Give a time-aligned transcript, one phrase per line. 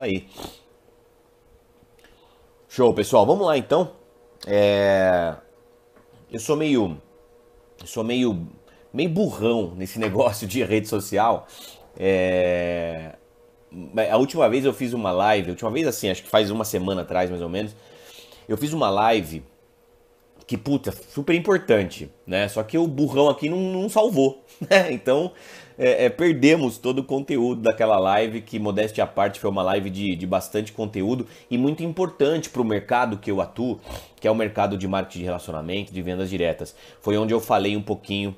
[0.00, 0.26] Aí.
[2.66, 3.26] Show, pessoal.
[3.26, 3.92] Vamos lá então.
[4.46, 5.34] É...
[6.32, 6.96] Eu sou meio.
[7.78, 8.48] Eu sou meio.
[8.94, 11.46] meio burrão nesse negócio de rede social.
[11.98, 13.14] É...
[14.10, 16.64] A última vez eu fiz uma live, a última vez assim, acho que faz uma
[16.64, 17.76] semana atrás mais ou menos.
[18.48, 19.44] Eu fiz uma live
[20.50, 22.48] que, puta, super importante, né?
[22.48, 24.92] Só que o burrão aqui não, não salvou, né?
[24.92, 25.30] Então,
[25.78, 29.88] é, é, perdemos todo o conteúdo daquela live, que modéstia à parte foi uma live
[29.88, 33.78] de, de bastante conteúdo e muito importante para o mercado que eu atuo,
[34.20, 36.74] que é o mercado de marketing de relacionamento, de vendas diretas.
[37.00, 38.34] Foi onde eu falei um pouquinho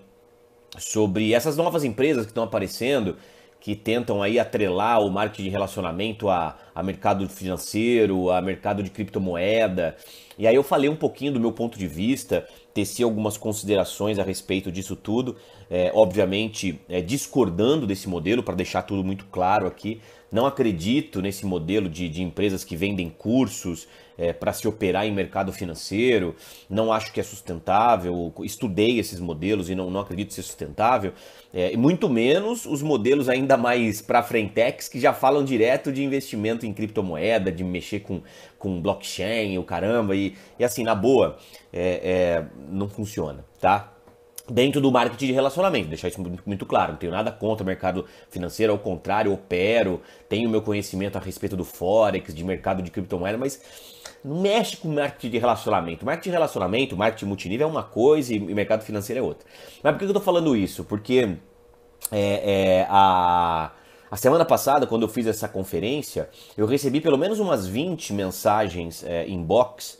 [0.76, 3.16] sobre essas novas empresas que estão aparecendo,
[3.62, 8.90] que tentam aí atrelar o marketing de relacionamento a, a mercado financeiro, a mercado de
[8.90, 9.96] criptomoeda.
[10.36, 12.44] E aí eu falei um pouquinho do meu ponto de vista,
[12.74, 15.36] teci algumas considerações a respeito disso tudo,
[15.70, 20.00] é, obviamente é, discordando desse modelo, para deixar tudo muito claro aqui.
[20.32, 23.86] Não acredito nesse modelo de, de empresas que vendem cursos
[24.16, 26.34] é, para se operar em mercado financeiro,
[26.70, 28.32] não acho que é sustentável.
[28.42, 31.12] Estudei esses modelos e não, não acredito ser sustentável,
[31.52, 36.64] é, muito menos os modelos ainda mais para frentex que já falam direto de investimento
[36.64, 38.22] em criptomoeda, de mexer com,
[38.58, 41.36] com blockchain, o caramba, e, e assim, na boa,
[41.72, 43.92] é, é, não funciona, tá?
[44.50, 48.04] Dentro do marketing de relacionamento, deixar isso muito, claro, não tenho nada contra o mercado
[48.28, 53.38] financeiro, ao contrário, opero, tenho meu conhecimento a respeito do Forex, de mercado de criptomoeda,
[53.38, 53.62] mas
[54.24, 56.04] não mexe com marketing de relacionamento.
[56.04, 59.46] Marketing de relacionamento, marketing multinível é uma coisa e mercado financeiro é outra.
[59.80, 60.82] Mas por que eu tô falando isso?
[60.84, 61.36] Porque
[62.10, 63.70] é, é, a
[64.12, 69.02] a semana passada, quando eu fiz essa conferência, eu recebi pelo menos umas 20 mensagens
[69.02, 69.98] é, inbox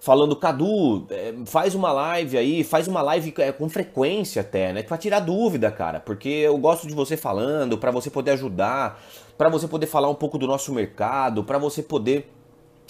[0.00, 4.82] falando, Cadu, é, faz uma live aí, faz uma live é, com frequência até, né?
[4.82, 9.02] Pra tirar dúvida, cara, porque eu gosto de você falando, para você poder ajudar,
[9.36, 12.30] para você poder falar um pouco do nosso mercado, para você poder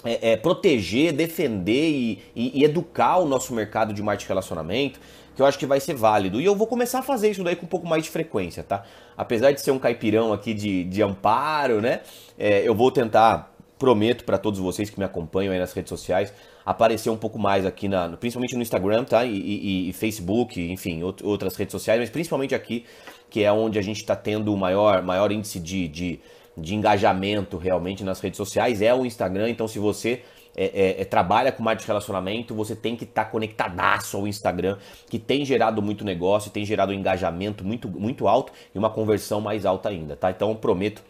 [0.05, 5.01] é, é, proteger, defender e, e, e, educar o nosso mercado de marketing relacionamento
[5.39, 6.41] que eu acho que vai ser válido.
[6.41, 8.83] E eu vou começar a fazer isso daí com um pouco mais de frequência, tá?
[9.17, 12.01] Apesar de ser um caipirão aqui de, de amparo, né?
[12.37, 16.33] É, eu vou tentar, prometo para todos vocês que me acompanham aí nas redes sociais,
[16.65, 19.25] aparecer um pouco mais aqui, na, principalmente no Instagram, tá?
[19.25, 22.85] E, e, e Facebook, enfim, outras redes sociais, mas principalmente aqui,
[23.31, 26.21] que é onde a gente está tendo o maior, maior índice de, de,
[26.57, 29.49] de engajamento realmente nas redes sociais, é o Instagram.
[29.49, 30.23] Então, se você
[30.57, 34.27] é, é, é, trabalha com marketing de relacionamento, você tem que estar tá conectadaço ao
[34.27, 34.77] Instagram,
[35.09, 39.41] que tem gerado muito negócio, tem gerado um engajamento muito, muito alto e uma conversão
[39.41, 40.33] mais alta ainda, tá?
[40.33, 41.05] Então prometo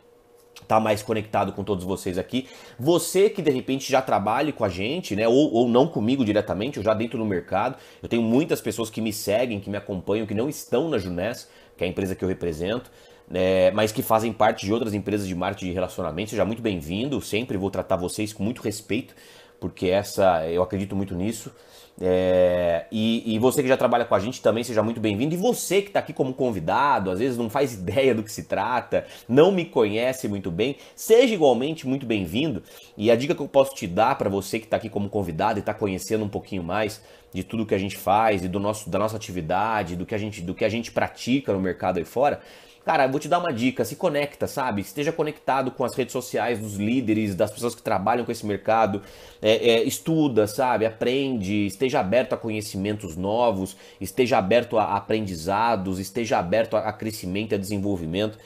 [0.69, 2.47] tá mais conectado com todos vocês aqui.
[2.79, 5.27] Você que de repente já trabalhe com a gente, né?
[5.27, 7.77] Ou, ou não comigo diretamente, ou já dentro do mercado.
[8.03, 11.49] Eu tenho muitas pessoas que me seguem, que me acompanham, que não estão na Junés,
[11.77, 12.91] que é a empresa que eu represento.
[13.33, 16.31] É, mas que fazem parte de outras empresas de marketing de relacionamento.
[16.31, 19.15] Seja muito bem-vindo, sempre vou tratar vocês com muito respeito
[19.61, 21.53] porque essa eu acredito muito nisso.
[22.00, 25.34] É, e, e, você que já trabalha com a gente também, seja muito bem-vindo.
[25.34, 28.44] E você que está aqui como convidado, às vezes não faz ideia do que se
[28.44, 32.62] trata, não me conhece muito bem, seja igualmente muito bem-vindo.
[32.97, 35.59] E a dica que eu posso te dar para você que está aqui como convidado
[35.59, 38.88] e está conhecendo um pouquinho mais de tudo que a gente faz e do nosso,
[38.88, 42.04] da nossa atividade, do que a gente, do que a gente pratica no mercado aí
[42.04, 42.41] fora,
[42.88, 44.81] Cara, eu vou te dar uma dica, se conecta, sabe?
[44.81, 49.03] Esteja conectado com as redes sociais dos líderes, das pessoas que trabalham com esse mercado,
[49.43, 50.87] é, é, estuda, sabe?
[50.87, 57.56] Aprende, esteja aberto a conhecimentos novos, esteja aberto a aprendizados, esteja aberto a, crescimento e
[57.56, 58.38] a desenvolvimento.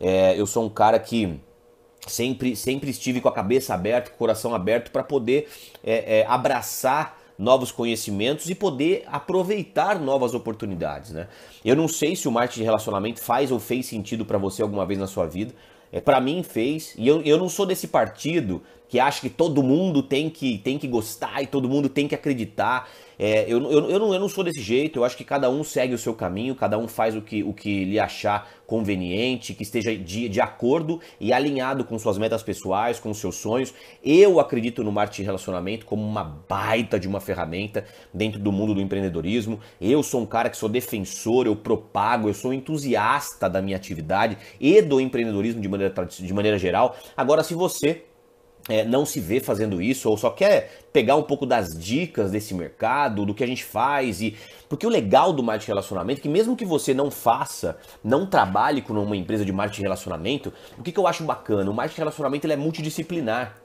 [0.00, 1.38] É, eu sou um cara que
[2.06, 5.46] sempre, sempre estive com a cabeça aberta, com o coração aberto para poder
[5.84, 11.26] é, é, abraçar novos conhecimentos e poder aproveitar novas oportunidades, né?
[11.64, 14.84] Eu não sei se o marketing de relacionamento faz ou fez sentido para você alguma
[14.84, 15.54] vez na sua vida.
[15.90, 19.62] É, para mim fez, e eu, eu não sou desse partido que acha que todo
[19.62, 22.88] mundo tem que, tem que gostar e todo mundo tem que acreditar.
[23.22, 25.62] É, eu, eu, eu, não, eu não sou desse jeito, eu acho que cada um
[25.62, 29.62] segue o seu caminho, cada um faz o que, o que lhe achar conveniente, que
[29.62, 33.74] esteja de, de acordo e alinhado com suas metas pessoais, com seus sonhos.
[34.02, 37.84] Eu acredito no marketing relacionamento como uma baita de uma ferramenta
[38.14, 39.60] dentro do mundo do empreendedorismo.
[39.78, 44.38] Eu sou um cara que sou defensor, eu propago, eu sou entusiasta da minha atividade
[44.58, 46.96] e do empreendedorismo de maneira, de maneira geral.
[47.14, 48.04] Agora, se você
[48.70, 52.54] é, não se vê fazendo isso ou só quer pegar um pouco das dicas desse
[52.54, 54.36] mercado, do que a gente faz e
[54.68, 58.80] porque o legal do marketing relacionamento é que mesmo que você não faça, não trabalhe
[58.80, 61.68] com uma empresa de marketing relacionamento, o que, que eu acho bacana?
[61.68, 63.56] O marketing relacionamento ele é multidisciplinar.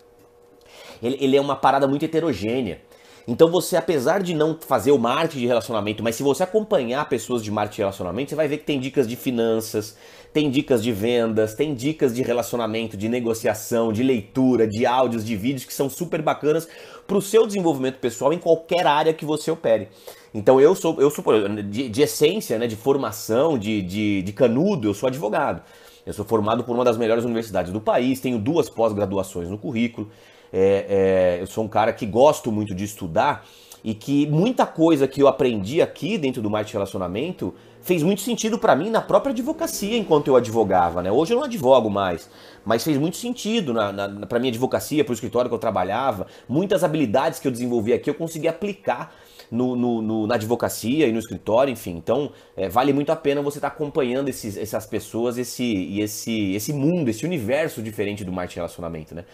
[1.01, 2.81] Ele, ele é uma parada muito heterogênea.
[3.27, 7.43] Então você, apesar de não fazer o marketing de relacionamento, mas se você acompanhar pessoas
[7.43, 9.97] de marketing de relacionamento, você vai ver que tem dicas de finanças,
[10.35, 15.33] tem dicas de vendas, tem dicas de relacionamento, de negociação, de leitura, de áudios, de
[15.33, 16.67] vídeos que são super bacanas
[17.07, 19.87] para o seu desenvolvimento pessoal em qualquer área que você opere.
[20.33, 21.23] Então eu sou, eu sou
[21.63, 25.61] de, de essência, né, de formação, de, de, de canudo, eu sou advogado.
[26.05, 30.11] Eu sou formado por uma das melhores universidades do país, tenho duas pós-graduações no currículo.
[30.51, 33.47] É, é, eu sou um cara que gosto muito de estudar
[33.85, 37.53] e que muita coisa que eu aprendi aqui dentro do marketing relacionamento
[37.83, 41.11] fez muito sentido para mim na própria advocacia enquanto eu advogava, né?
[41.11, 42.27] Hoje eu não advogo mais,
[42.65, 46.25] mas fez muito sentido na, na para minha advocacia, para o escritório que eu trabalhava.
[46.49, 49.13] Muitas habilidades que eu desenvolvi aqui eu consegui aplicar
[49.51, 51.91] no, no, no, na advocacia e no escritório, enfim.
[51.91, 56.01] Então, é, vale muito a pena você estar tá acompanhando esses, essas pessoas esse, e
[56.01, 59.25] esse, esse mundo, esse universo diferente do marketing relacionamento, né?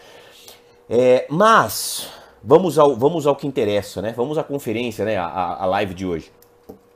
[0.90, 2.06] É, mas,
[2.42, 4.12] vamos ao, vamos ao que interessa, né?
[4.16, 5.16] Vamos à conferência, né?
[5.16, 6.30] A, a live de hoje.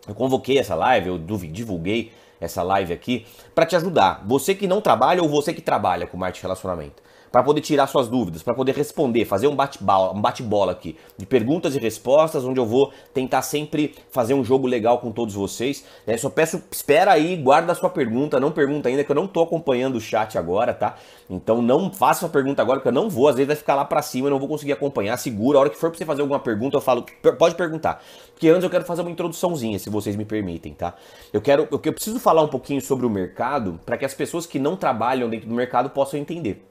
[0.07, 4.23] Eu convoquei essa live, eu divulguei essa live aqui para te ajudar.
[4.27, 7.06] Você que não trabalha ou você que trabalha com marketing relacionamento
[7.37, 11.27] para poder tirar suas dúvidas, para poder responder, fazer um bate-bola um bate aqui de
[11.27, 15.85] perguntas e respostas, onde eu vou tentar sempre fazer um jogo legal com todos vocês.
[16.07, 19.27] É, só peço, espera aí, guarda a sua pergunta, não pergunta ainda, que eu não
[19.27, 20.95] tô acompanhando o chat agora, tá?
[21.29, 23.85] Então não faça a pergunta agora, que eu não vou, às vezes vai ficar lá
[23.85, 25.19] para cima, eu não vou conseguir acompanhar.
[25.19, 27.05] Segura, a hora que for pra você fazer alguma pergunta, eu falo,
[27.39, 28.03] pode perguntar.
[28.33, 30.95] Porque antes eu quero fazer uma introduçãozinha, se vocês me permitem, tá?
[31.35, 34.47] Eu quero, eu, eu preciso falar um pouquinho sobre o mercado, para que as pessoas
[34.47, 36.65] que não trabalham dentro do mercado possam entender.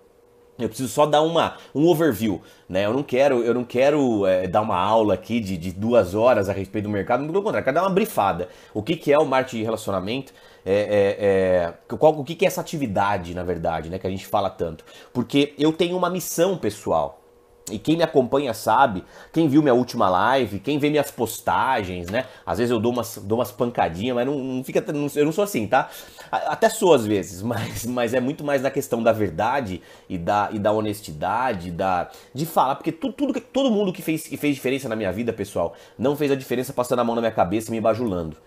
[0.58, 2.86] Eu preciso só dar uma, um overview, né?
[2.86, 6.48] Eu não quero, eu não quero é, dar uma aula aqui de, de, duas horas
[6.48, 8.48] a respeito do mercado, pelo contrário, quero dar uma brifada.
[8.74, 10.34] O que, que é o marketing de relacionamento?
[10.66, 11.26] É, é,
[11.92, 14.00] é, qual, o que, que é essa atividade, na verdade, né?
[14.00, 14.86] Que a gente fala tanto.
[15.12, 17.22] Porque eu tenho uma missão pessoal,
[17.72, 19.04] e quem me acompanha sabe,
[19.34, 22.26] quem viu minha última live, quem vê minhas postagens, né?
[22.46, 24.84] Às vezes eu dou umas, dou umas pancadinhas, mas não, não fica.
[24.94, 25.90] Não, eu não sou assim, tá?
[26.32, 30.50] Até sou às vezes, mas, mas é muito mais na questão da verdade e da,
[30.52, 34.54] e da honestidade, da, de falar, porque tudo, tudo, todo mundo que fez, que fez
[34.56, 37.70] diferença na minha vida, pessoal, não fez a diferença passando a mão na minha cabeça
[37.70, 38.38] e me bajulando.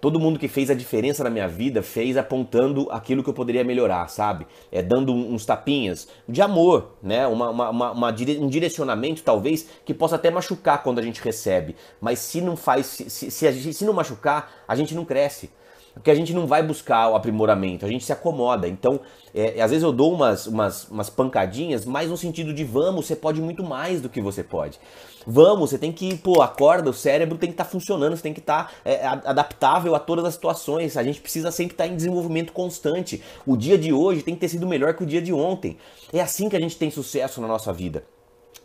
[0.00, 3.64] Todo mundo que fez a diferença na minha vida fez apontando aquilo que eu poderia
[3.64, 4.46] melhorar, sabe?
[4.70, 7.26] É dando uns tapinhas de amor, né?
[7.26, 8.08] Uma, uma, uma, uma
[8.40, 11.74] um direcionamento, talvez, que possa até machucar quando a gente recebe.
[12.00, 15.50] Mas se não faz, se, se, se, se não machucar, a gente não cresce
[15.94, 18.68] porque a gente não vai buscar o aprimoramento, a gente se acomoda.
[18.68, 19.00] Então,
[19.34, 23.16] é, às vezes eu dou umas, umas, umas pancadinhas, mas no sentido de vamos, você
[23.16, 24.78] pode muito mais do que você pode.
[25.26, 28.32] Vamos, você tem que, pô, acorda, o cérebro tem que estar tá funcionando, você tem
[28.32, 30.96] que estar tá, é, adaptável a todas as situações.
[30.96, 33.22] A gente precisa sempre estar tá em desenvolvimento constante.
[33.44, 35.76] O dia de hoje tem que ter sido melhor que o dia de ontem.
[36.12, 38.04] É assim que a gente tem sucesso na nossa vida.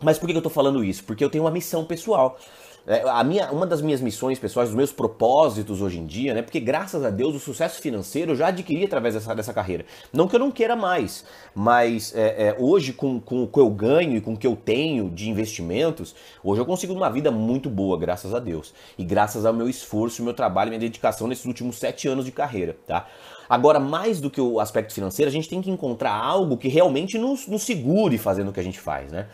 [0.00, 1.04] Mas por que eu tô falando isso?
[1.04, 2.38] Porque eu tenho uma missão pessoal.
[2.86, 6.42] É, a minha, uma das minhas missões pessoais, dos meus propósitos hoje em dia, né?
[6.42, 9.86] Porque graças a Deus o sucesso financeiro eu já adquiri através dessa, dessa carreira.
[10.12, 13.70] Não que eu não queira mais, mas é, é, hoje com, com o que eu
[13.70, 17.70] ganho e com o que eu tenho de investimentos, hoje eu consigo uma vida muito
[17.70, 18.74] boa, graças a Deus.
[18.98, 22.76] E graças ao meu esforço, meu trabalho, minha dedicação nesses últimos sete anos de carreira,
[22.86, 23.06] tá?
[23.48, 27.18] Agora, mais do que o aspecto financeiro, a gente tem que encontrar algo que realmente
[27.18, 29.26] nos, nos segure fazendo o que a gente faz, né?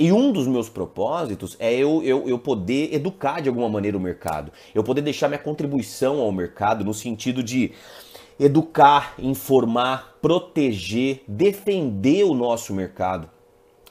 [0.00, 4.00] E um dos meus propósitos é eu, eu, eu poder educar de alguma maneira o
[4.00, 4.50] mercado.
[4.74, 7.72] Eu poder deixar minha contribuição ao mercado no sentido de
[8.38, 13.28] educar, informar, proteger, defender o nosso mercado.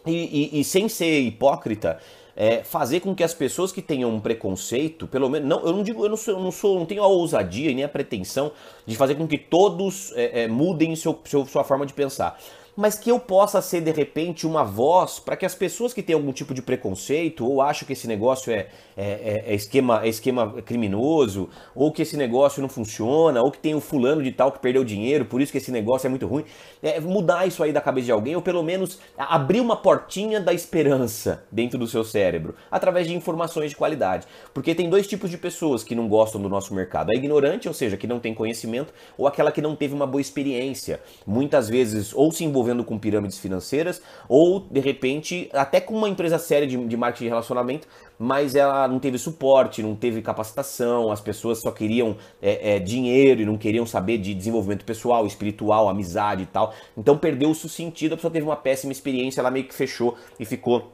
[0.04, 2.00] E, e, e sem ser hipócrita,
[2.36, 5.84] é, fazer com que as pessoas que tenham um preconceito, pelo menos, não, eu não
[5.84, 8.52] digo, eu não sou, eu não sou, não tenho a ousadia nem a pretensão
[8.84, 12.40] de fazer com que todos é, é, mudem seu, seu, sua forma de pensar
[12.80, 16.14] mas que eu possa ser de repente uma voz para que as pessoas que têm
[16.14, 20.08] algum tipo de preconceito ou acham que esse negócio é, é, é, é, esquema, é
[20.08, 24.50] esquema criminoso, ou que esse negócio não funciona, ou que tem o fulano de tal
[24.50, 26.46] que perdeu dinheiro, por isso que esse negócio é muito ruim,
[26.82, 30.54] é, mudar isso aí da cabeça de alguém, ou pelo menos abrir uma portinha da
[30.54, 34.26] esperança dentro do seu cérebro, através de informações de qualidade.
[34.54, 37.74] Porque tem dois tipos de pessoas que não gostam do nosso mercado: a ignorante, ou
[37.74, 41.02] seja, que não tem conhecimento, ou aquela que não teve uma boa experiência.
[41.28, 46.08] Muitas vezes, ou se envolveu envolvendo com pirâmides financeiras, ou de repente até com uma
[46.08, 51.12] empresa séria de, de marketing de relacionamento, mas ela não teve suporte, não teve capacitação,
[51.12, 55.90] as pessoas só queriam é, é, dinheiro e não queriam saber de desenvolvimento pessoal, espiritual,
[55.90, 56.74] amizade e tal.
[56.98, 60.46] Então perdeu-se o sentido, a pessoa teve uma péssima experiência, ela meio que fechou e
[60.46, 60.92] ficou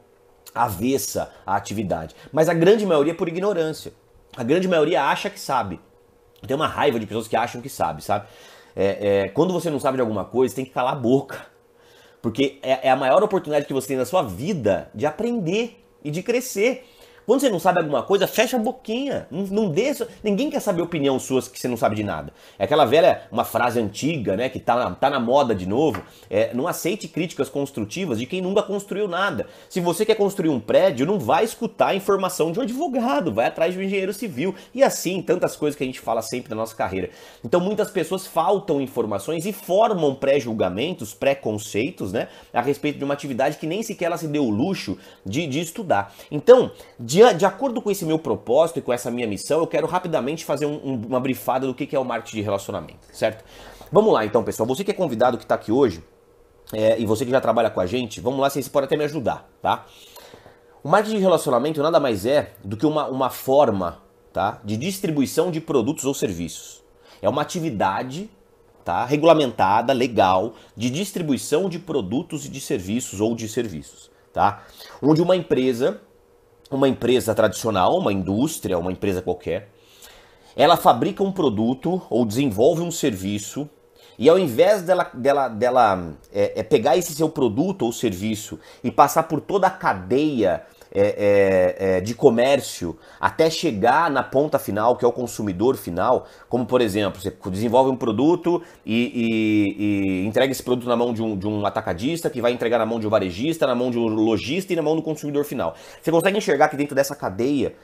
[0.54, 2.14] avessa à atividade.
[2.32, 3.92] Mas a grande maioria é por ignorância.
[4.36, 5.80] A grande maioria acha que sabe.
[6.46, 8.26] Tem uma raiva de pessoas que acham que sabe, sabe?
[8.76, 11.55] É, é, quando você não sabe de alguma coisa, tem que calar a boca.
[12.26, 16.10] Porque é, é a maior oportunidade que você tem na sua vida de aprender e
[16.10, 16.84] de crescer.
[17.26, 19.26] Quando você não sabe alguma coisa, fecha a boquinha.
[19.30, 19.74] Não, não.
[20.22, 22.32] Ninguém quer saber opinião sua que você não sabe de nada.
[22.56, 24.48] É aquela velha, uma frase antiga, né?
[24.48, 26.00] Que tá na, tá na moda de novo.
[26.30, 29.48] É, não aceite críticas construtivas de quem nunca construiu nada.
[29.68, 33.46] Se você quer construir um prédio, não vai escutar a informação de um advogado, vai
[33.46, 34.54] atrás de um engenheiro civil.
[34.72, 37.10] E assim, tantas coisas que a gente fala sempre na nossa carreira.
[37.44, 42.28] Então muitas pessoas faltam informações e formam pré-julgamentos, pré-conceitos, né?
[42.54, 45.60] A respeito de uma atividade que nem sequer ela se deu o luxo de, de
[45.60, 46.14] estudar.
[46.30, 49.86] Então, de, de acordo com esse meu propósito e com essa minha missão, eu quero
[49.86, 53.44] rapidamente fazer um, um, uma brifada do que, que é o marketing de relacionamento, certo?
[53.92, 54.66] Vamos lá então, pessoal.
[54.66, 56.02] Você que é convidado que está aqui hoje,
[56.72, 59.04] é, e você que já trabalha com a gente, vamos lá, você pode até me
[59.04, 59.86] ajudar, tá?
[60.82, 65.50] O marketing de relacionamento nada mais é do que uma, uma forma tá, de distribuição
[65.50, 66.82] de produtos ou serviços.
[67.22, 68.30] É uma atividade
[68.84, 74.10] tá, regulamentada, legal, de distribuição de produtos e de serviços ou de serviços.
[74.32, 74.64] Tá?
[75.02, 76.00] Onde uma empresa,
[76.70, 79.70] uma empresa tradicional, uma indústria, uma empresa qualquer,
[80.56, 83.68] ela fabrica um produto ou desenvolve um serviço
[84.18, 88.90] e ao invés dela, dela, dela é, é pegar esse seu produto ou serviço e
[88.90, 90.64] passar por toda a cadeia
[90.98, 96.26] é, é, é, de comércio até chegar na ponta final, que é o consumidor final,
[96.48, 101.12] como por exemplo, você desenvolve um produto e, e, e, entrega esse produto na mão
[101.12, 103.90] de um, de um atacadista, que vai entregar na mão de um varejista, na mão
[103.90, 105.74] de um lojista e na mão do consumidor final.
[106.00, 107.74] Você consegue enxergar que dentro dessa cadeia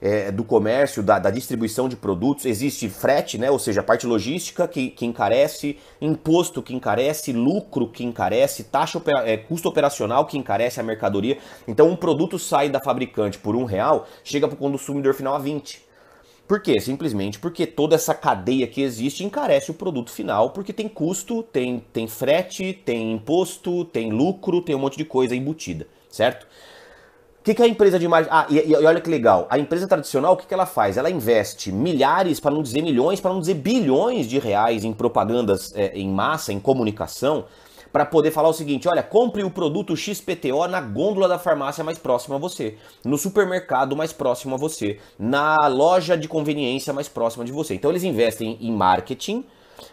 [0.00, 3.50] é, do comércio, da, da, distribuição de produtos, existe frete, né?
[3.50, 9.00] ou seja, a parte logística que, que encarece, imposto que encarece, lucro que encarece, taxa
[9.24, 11.38] é, custo operacional que encarece a mercadoria.
[11.68, 15.38] Então um produto sai da fabricante por um real, chega para o consumidor final a
[15.38, 15.90] 20.
[16.48, 16.80] Por quê?
[16.80, 21.84] Simplesmente porque toda essa cadeia que existe encarece o produto final, porque tem custo, tem,
[21.92, 26.48] tem frete, tem imposto, tem lucro, tem um monte de coisa embutida, certo?
[27.40, 28.34] O que, que a empresa de marketing.
[28.34, 29.46] Ah, e, e, olha que legal.
[29.48, 30.98] A empresa tradicional, o que, que ela faz?
[30.98, 35.74] Ela investe milhares, para não dizer milhões, para não dizer bilhões de reais em propagandas
[35.74, 37.46] é, em massa, em comunicação,
[37.90, 41.96] para poder falar o seguinte: olha, compre o produto XPTO na gôndola da farmácia mais
[41.96, 47.42] próxima a você, no supermercado mais próximo a você, na loja de conveniência mais próxima
[47.42, 47.74] de você.
[47.74, 49.46] Então eles investem em marketing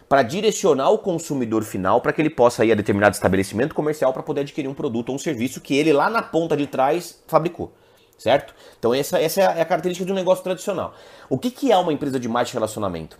[0.08, 4.22] para direcionar o consumidor final para que ele possa ir a determinado estabelecimento comercial para
[4.22, 7.72] poder adquirir um produto ou um serviço que ele lá na ponta de trás fabricou.
[8.16, 8.52] Certo?
[8.78, 10.92] Então essa, essa é a característica de um negócio tradicional.
[11.28, 13.18] O que, que é uma empresa de marketing relacionamento?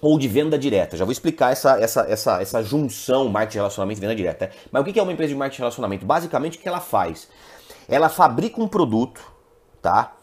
[0.00, 0.94] Ou de venda direta.
[0.94, 4.50] Já vou explicar essa, essa, essa, essa junção marketing relacionamento e venda direta.
[4.70, 6.04] Mas o que, que é uma empresa de marketing relacionamento?
[6.04, 7.28] Basicamente o que ela faz?
[7.88, 9.22] Ela fabrica um produto,
[9.80, 10.14] tá?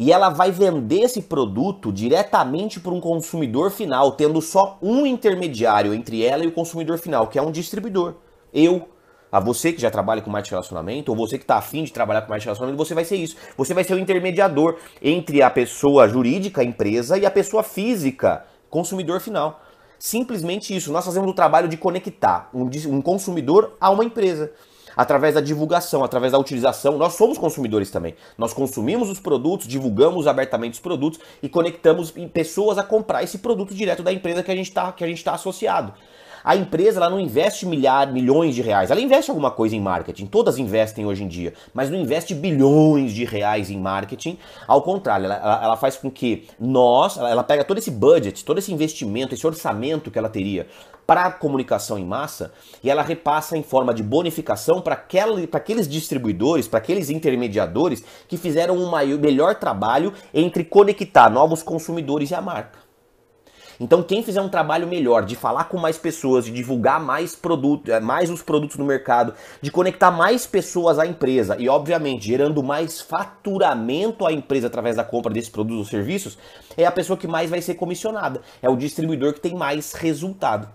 [0.00, 5.92] E ela vai vender esse produto diretamente para um consumidor final, tendo só um intermediário
[5.92, 8.14] entre ela e o consumidor final, que é um distribuidor.
[8.50, 8.88] Eu,
[9.30, 12.22] a você que já trabalha com marketing relacionamento, ou você que está afim de trabalhar
[12.22, 13.36] com marketing relacionamento, você vai ser isso.
[13.58, 18.46] Você vai ser o intermediador entre a pessoa jurídica, a empresa, e a pessoa física,
[18.70, 19.60] consumidor final.
[19.98, 20.90] Simplesmente isso.
[20.90, 24.50] Nós fazemos o trabalho de conectar um, um consumidor a uma empresa
[24.96, 26.98] através da divulgação, através da utilização.
[26.98, 28.14] Nós somos consumidores também.
[28.36, 33.74] Nós consumimos os produtos, divulgamos abertamente os produtos e conectamos pessoas a comprar esse produto
[33.74, 35.92] direto da empresa que a gente está tá associado.
[36.42, 38.90] A empresa ela não investe milhares, milhões de reais.
[38.90, 40.26] Ela investe alguma coisa em marketing.
[40.26, 44.38] Todas investem hoje em dia, mas não investe bilhões de reais em marketing.
[44.66, 48.58] Ao contrário, ela, ela faz com que nós, ela, ela pega todo esse budget, todo
[48.58, 50.66] esse investimento, esse orçamento que ela teria
[51.10, 52.52] para comunicação em massa
[52.84, 58.76] e ela repassa em forma de bonificação para aqueles distribuidores, para aqueles intermediadores que fizeram
[58.76, 62.78] um melhor trabalho entre conectar novos consumidores e a marca.
[63.80, 67.90] Então, quem fizer um trabalho melhor de falar com mais pessoas, de divulgar mais produtos,
[67.90, 69.32] eh, mais os produtos no mercado,
[69.62, 75.02] de conectar mais pessoas à empresa e, obviamente, gerando mais faturamento à empresa através da
[75.02, 76.36] compra desses produtos ou serviços,
[76.76, 78.42] é a pessoa que mais vai ser comissionada.
[78.60, 80.68] É o distribuidor que tem mais resultado.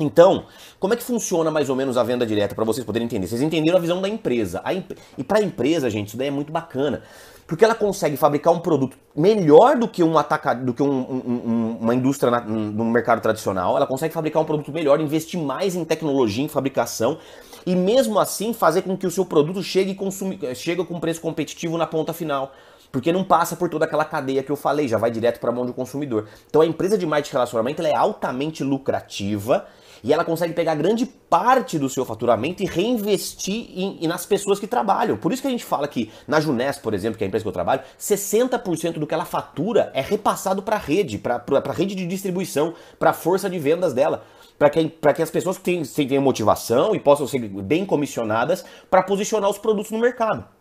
[0.00, 0.46] Então,
[0.80, 3.26] como é que funciona mais ou menos a venda direta para vocês poderem entender?
[3.26, 4.62] Vocês entenderam a visão da empresa.
[4.72, 4.92] Imp...
[5.18, 7.02] E para a empresa, gente, isso daí é muito bacana
[7.48, 11.78] porque ela consegue fabricar um produto melhor do que um atacado, do que um, um,
[11.80, 13.74] uma indústria na, no mercado tradicional.
[13.74, 17.16] Ela consegue fabricar um produto melhor, investir mais em tecnologia, em fabricação
[17.64, 21.78] e mesmo assim fazer com que o seu produto chegue, consumi, chegue com preço competitivo
[21.78, 22.52] na ponta final.
[22.92, 25.52] Porque não passa por toda aquela cadeia que eu falei, já vai direto para a
[25.52, 26.28] mão do consumidor.
[26.50, 29.66] Então a empresa de marketing relacionamento é altamente lucrativa
[30.02, 34.58] e ela consegue pegar grande parte do seu faturamento e reinvestir em, em, nas pessoas
[34.58, 35.16] que trabalham.
[35.16, 37.44] Por isso que a gente fala que na Junés, por exemplo, que é a empresa
[37.44, 41.72] que eu trabalho, 60% do que ela fatura é repassado para a rede, para a
[41.72, 44.24] rede de distribuição, para a força de vendas dela.
[44.58, 49.48] Para que, que as pessoas tenham, tenham motivação e possam ser bem comissionadas para posicionar
[49.48, 50.57] os produtos no mercado.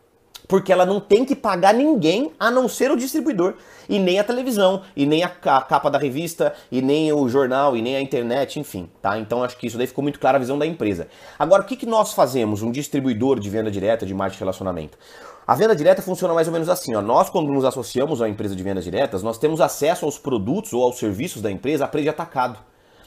[0.47, 3.55] Porque ela não tem que pagar ninguém a não ser o distribuidor,
[3.89, 7.81] e nem a televisão, e nem a capa da revista, e nem o jornal, e
[7.81, 9.17] nem a internet, enfim, tá?
[9.17, 11.07] Então acho que isso daí ficou muito clara a visão da empresa.
[11.37, 14.97] Agora, o que, que nós fazemos, um distribuidor de venda direta de marketing de relacionamento?
[15.45, 17.01] A venda direta funciona mais ou menos assim, ó.
[17.01, 20.83] Nós, quando nos associamos à empresa de vendas diretas, nós temos acesso aos produtos ou
[20.83, 22.59] aos serviços da empresa a preço atacado,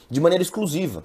[0.09, 1.03] de maneira exclusiva.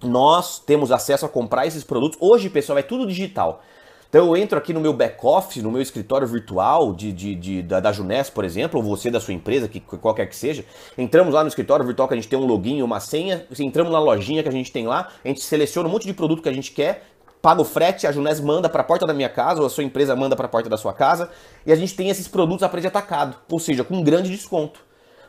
[0.00, 2.16] Nós temos acesso a comprar esses produtos.
[2.20, 3.62] Hoje, pessoal, é tudo digital.
[4.10, 7.78] Então eu entro aqui no meu back-office, no meu escritório virtual de, de, de da,
[7.78, 10.64] da Juness, por exemplo, ou você da sua empresa, que qualquer que seja.
[10.98, 14.00] Entramos lá no escritório virtual que a gente tem um login, uma senha, entramos na
[14.00, 16.52] lojinha que a gente tem lá, a gente seleciona um monte de produto que a
[16.52, 17.04] gente quer,
[17.40, 19.84] paga o frete, a Junés manda para a porta da minha casa, ou a sua
[19.84, 21.30] empresa manda para a porta da sua casa,
[21.64, 24.80] e a gente tem esses produtos a preço atacado, ou seja, com um grande desconto.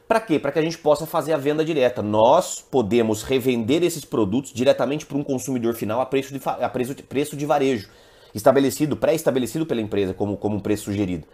[0.07, 0.39] Para quê?
[0.39, 2.01] Para que a gente possa fazer a venda direta.
[2.01, 6.95] Nós podemos revender esses produtos diretamente para um consumidor final a preço de, a preço,
[6.95, 7.87] preço de varejo
[8.33, 11.25] estabelecido, pré-estabelecido pela empresa como, como um preço sugerido.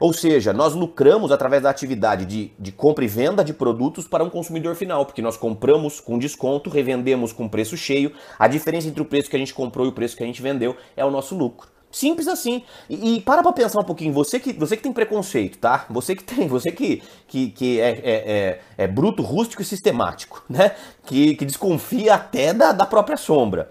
[0.00, 4.24] Ou seja, nós lucramos através da atividade de, de compra e venda de produtos para
[4.24, 9.02] um consumidor final, porque nós compramos com desconto, revendemos com preço cheio, a diferença entre
[9.02, 11.10] o preço que a gente comprou e o preço que a gente vendeu é o
[11.10, 11.68] nosso lucro.
[11.92, 12.64] Simples assim.
[12.90, 15.86] E, e para pra pensar um pouquinho, você que, você que tem preconceito, tá?
[15.88, 20.42] Você que tem, você que, que, que é, é, é, é bruto, rústico e sistemático,
[20.50, 20.74] né?
[21.06, 23.70] Que, que desconfia até da, da própria sombra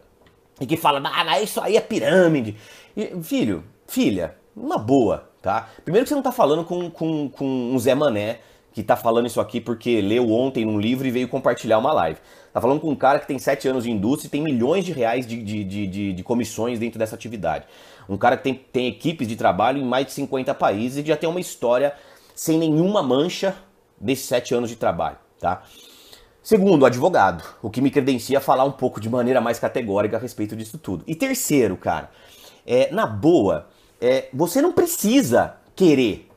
[0.59, 2.55] e que fala, ah, isso aí é pirâmide.
[2.95, 5.69] E, filho, filha, uma boa, tá?
[5.83, 8.39] Primeiro que você não tá falando com, com, com um Zé Mané
[8.73, 12.19] que tá falando isso aqui porque leu ontem num livro e veio compartilhar uma live.
[12.51, 14.91] Tá falando com um cara que tem sete anos de indústria e tem milhões de
[14.91, 17.65] reais de, de, de, de, de comissões dentro dessa atividade.
[18.09, 21.15] Um cara que tem, tem equipes de trabalho em mais de 50 países e já
[21.15, 21.93] tem uma história
[22.35, 23.55] sem nenhuma mancha
[23.99, 25.63] desses sete anos de trabalho, tá?
[26.43, 30.19] Segundo, advogado, o que me credencia a falar um pouco de maneira mais categórica a
[30.19, 31.01] respeito disso tudo.
[31.07, 32.11] E terceiro, cara,
[32.67, 33.69] é, na boa,
[34.01, 36.29] é, você não precisa querer.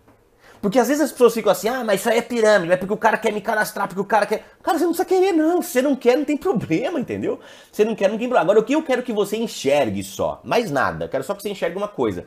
[0.63, 2.95] Porque às vezes as pessoas ficam assim, ah, mas isso aí é pirâmide, é porque
[2.95, 4.45] o cara quer me cadastrar, porque o cara quer.
[4.63, 5.61] Cara, você não precisa querer, não.
[5.61, 7.41] Se você não quer, não tem problema, entendeu?
[7.73, 8.43] Você não quer, não tem problema.
[8.43, 10.41] Agora, o que eu quero que você enxergue só?
[10.45, 11.09] Mais nada.
[11.09, 12.27] Quero só que você enxergue uma coisa.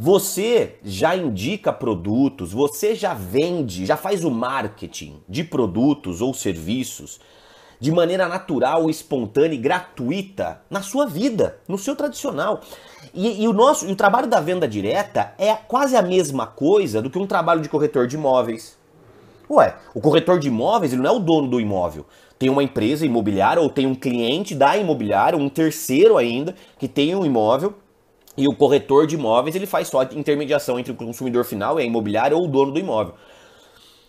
[0.00, 7.18] Você já indica produtos, você já vende, já faz o marketing de produtos ou serviços
[7.80, 12.60] de maneira natural, espontânea e gratuita na sua vida, no seu tradicional.
[13.12, 17.02] E, e, o nosso, e o trabalho da venda direta é quase a mesma coisa
[17.02, 18.78] do que um trabalho de corretor de imóveis.
[19.50, 22.06] Ué, o corretor de imóveis ele não é o dono do imóvel.
[22.38, 27.16] Tem uma empresa imobiliária ou tem um cliente da imobiliária, um terceiro ainda, que tem
[27.16, 27.74] um imóvel
[28.38, 31.84] e o corretor de imóveis ele faz só intermediação entre o consumidor final e a
[31.84, 33.14] imobiliária ou o dono do imóvel.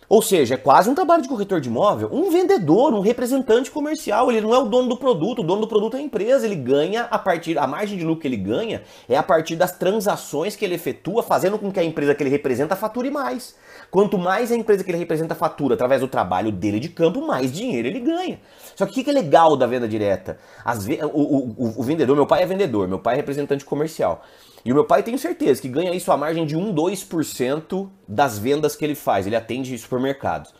[0.08, 4.28] Ou seja, é quase um trabalho de corretor de imóvel, um vendedor, um representante comercial.
[4.28, 6.46] Ele não é o dono do produto, o dono do produto é a empresa.
[6.46, 9.70] Ele ganha a partir, a margem de lucro que ele ganha é a partir das
[9.70, 13.54] transações que ele efetua, fazendo com que a empresa que ele representa fature mais.
[13.90, 17.52] Quanto mais a empresa que ele representa fatura através do trabalho dele de campo, mais
[17.52, 18.40] dinheiro ele ganha.
[18.76, 20.38] Só que o que é legal da venda direta?
[20.78, 24.22] Vezes, o, o, o vendedor, meu pai é vendedor, meu pai é representante comercial.
[24.64, 28.38] E o meu pai tenho certeza que ganha isso a margem de 1, 2% das
[28.38, 29.26] vendas que ele faz.
[29.26, 30.54] Ele atende supermercados.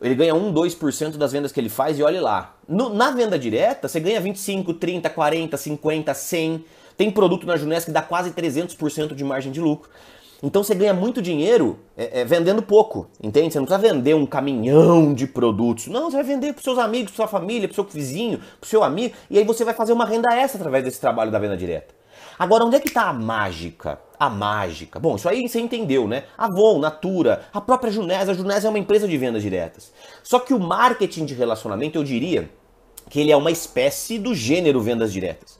[0.00, 2.56] Ele ganha 1, 2% das vendas que ele faz e olhe lá.
[2.66, 6.64] No, na venda direta, você ganha 25, 30, 40, 50, 100.
[6.96, 9.90] Tem produto na Junés que dá quase 300% de margem de lucro.
[10.42, 13.52] Então você ganha muito dinheiro é, é, vendendo pouco, entende?
[13.52, 15.88] Você não precisa vender um caminhão de produtos.
[15.88, 18.82] Não, você vai vender para seus amigos, para sua família, para seu vizinho, para seu
[18.82, 19.14] amigo.
[19.28, 21.94] E aí você vai fazer uma renda extra através desse trabalho da venda direta.
[22.38, 24.00] Agora, onde é que está a mágica?
[24.18, 24.98] A mágica.
[24.98, 26.24] Bom, isso aí você entendeu, né?
[26.38, 28.30] Avon, Natura, a própria Junés.
[28.30, 29.92] A Junés é uma empresa de vendas diretas.
[30.22, 32.48] Só que o marketing de relacionamento, eu diria
[33.10, 35.59] que ele é uma espécie do gênero vendas diretas.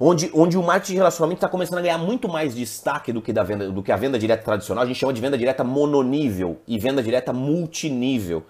[0.00, 3.32] Onde, onde o marketing de relacionamento está começando a ganhar muito mais destaque do que,
[3.32, 4.84] da venda, do que a venda direta tradicional.
[4.84, 8.44] A gente chama de venda direta mononível e venda direta multinível.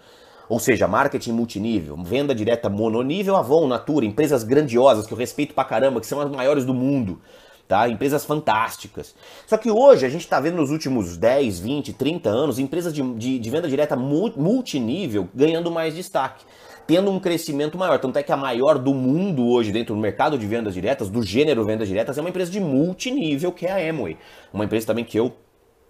[0.48, 5.62] Ou seja, marketing multinível, venda direta mononível, Avon, Natura, empresas grandiosas que eu respeito pra
[5.62, 7.20] caramba, que são as maiores do mundo
[7.68, 7.86] tá?
[7.86, 9.14] Empresas fantásticas.
[9.46, 13.02] Só que hoje a gente está vendo nos últimos 10, 20, 30 anos empresas de,
[13.14, 16.44] de, de venda direta multinível ganhando mais destaque
[16.88, 17.98] tendo um crescimento maior.
[17.98, 21.22] Tanto é que a maior do mundo hoje, dentro do mercado de vendas diretas, do
[21.22, 24.16] gênero vendas diretas, é uma empresa de multinível, que é a Amway.
[24.50, 25.30] Uma empresa também que eu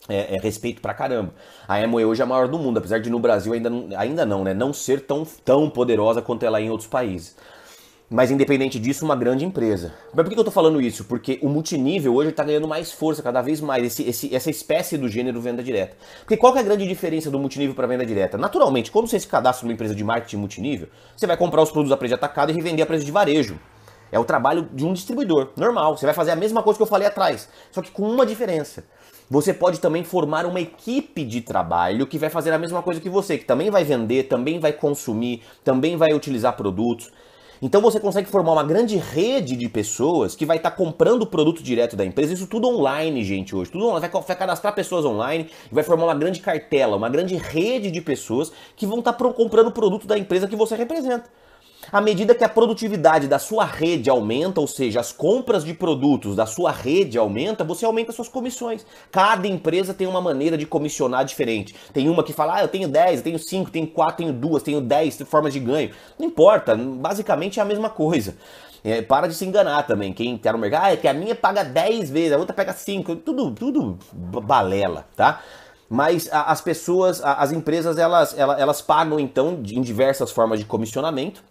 [0.09, 1.33] é, é, respeito pra caramba.
[1.69, 4.27] A Amway hoje é a maior do mundo, apesar de no Brasil ainda não, ainda
[4.27, 4.53] não, né?
[4.53, 7.37] Não ser tão, tão poderosa quanto ela é em outros países.
[8.11, 9.93] Mas independente disso, uma grande empresa.
[10.15, 11.05] Mas por que eu estou falando isso?
[11.05, 14.97] Porque o multinível hoje está ganhando mais força cada vez mais, esse, esse, essa espécie
[14.97, 15.95] do gênero venda direta.
[16.21, 18.39] Porque qual é a grande diferença do multinível para venda direta?
[18.39, 21.93] Naturalmente, quando você se cadastra numa empresa de marketing multinível, você vai comprar os produtos
[21.93, 23.61] a preço de atacado e revender a preço de varejo.
[24.11, 25.99] É o trabalho de um distribuidor, normal.
[25.99, 28.85] Você vai fazer a mesma coisa que eu falei atrás, só que com uma diferença.
[29.31, 33.11] Você pode também formar uma equipe de trabalho que vai fazer a mesma coisa que
[33.11, 37.13] você, que também vai vender, também vai consumir, também vai utilizar produtos.
[37.61, 41.27] Então você consegue formar uma grande rede de pessoas que vai estar tá comprando o
[41.27, 42.33] produto direto da empresa.
[42.33, 43.71] Isso tudo online, gente, hoje.
[43.71, 44.09] Tudo online.
[44.09, 48.01] Vai, vai cadastrar pessoas online e vai formar uma grande cartela, uma grande rede de
[48.01, 51.29] pessoas que vão estar tá comprando o produto da empresa que você representa.
[51.91, 56.37] À medida que a produtividade da sua rede aumenta, ou seja, as compras de produtos
[56.37, 58.85] da sua rede aumenta, você aumenta suas comissões.
[59.11, 61.75] Cada empresa tem uma maneira de comissionar diferente.
[61.95, 64.63] Tem uma que fala, ah, eu tenho 10, eu tenho 5, tenho 4, tenho 2,
[64.63, 65.91] tenho 10 formas de ganho.
[66.19, 68.37] Não importa, basicamente é a mesma coisa.
[68.85, 70.13] É, para de se enganar também.
[70.13, 72.75] Quem tá no mercado, ah, é que a minha paga 10 vezes, a outra pega
[72.75, 75.41] 5, tudo, tudo balela, tá?
[75.89, 81.43] Mas as pessoas, as empresas, elas, elas pagam então em diversas formas de comissionamento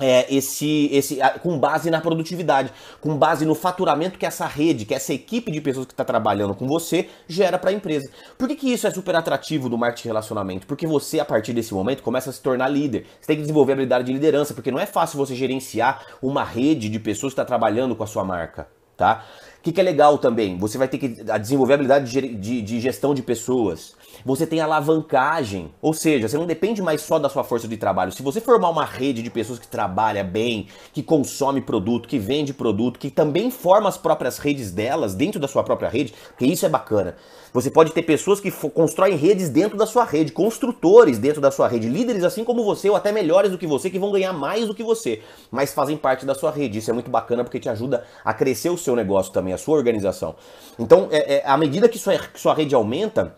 [0.00, 4.94] é, esse, esse, com base na produtividade, com base no faturamento que essa rede, que
[4.94, 8.10] essa equipe de pessoas que está trabalhando com você gera para a empresa.
[8.38, 10.66] Por que, que isso é super atrativo no marketing relacionamento?
[10.66, 13.06] Porque você, a partir desse momento, começa a se tornar líder.
[13.20, 16.44] Você tem que desenvolver a habilidade de liderança, porque não é fácil você gerenciar uma
[16.44, 19.24] rede de pessoas que está trabalhando com a sua marca, tá?
[19.62, 20.58] O que, que, é legal também?
[20.58, 21.06] Você vai ter que
[21.38, 23.94] desenvolver a habilidade de, de, de gestão de pessoas
[24.24, 28.12] você tem alavancagem, ou seja, você não depende mais só da sua força de trabalho.
[28.12, 32.52] Se você formar uma rede de pessoas que trabalha bem, que consome produto, que vende
[32.52, 36.64] produto, que também forma as próprias redes delas dentro da sua própria rede, porque isso
[36.64, 37.16] é bacana.
[37.52, 41.68] Você pode ter pessoas que constroem redes dentro da sua rede, construtores dentro da sua
[41.68, 44.66] rede, líderes assim como você ou até melhores do que você, que vão ganhar mais
[44.66, 45.20] do que você,
[45.50, 46.78] mas fazem parte da sua rede.
[46.78, 49.76] Isso é muito bacana porque te ajuda a crescer o seu negócio também, a sua
[49.76, 50.34] organização.
[50.78, 53.34] Então, é, é, à medida que sua, que sua rede aumenta,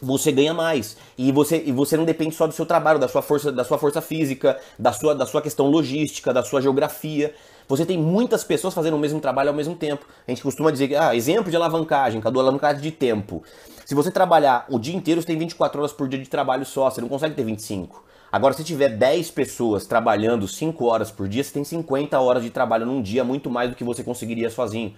[0.00, 0.96] você ganha mais.
[1.16, 3.78] E você, e você não depende só do seu trabalho, da sua força, da sua
[3.78, 7.34] força física, da sua, da sua questão logística, da sua geografia.
[7.68, 10.06] Você tem muitas pessoas fazendo o mesmo trabalho ao mesmo tempo.
[10.26, 13.42] A gente costuma dizer que, ah, exemplo de alavancagem, cada alavancagem de tempo.
[13.84, 16.90] Se você trabalhar o dia inteiro, você tem 24 horas por dia de trabalho só,
[16.90, 18.04] você não consegue ter 25.
[18.30, 22.50] Agora, se tiver 10 pessoas trabalhando 5 horas por dia, você tem 50 horas de
[22.50, 24.94] trabalho num dia, muito mais do que você conseguiria sozinho.